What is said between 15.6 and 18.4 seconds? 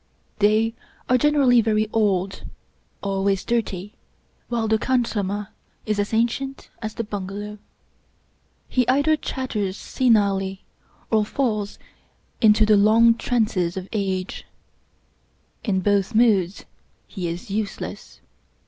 In both moods he is useless.